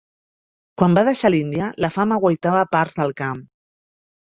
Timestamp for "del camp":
3.03-3.47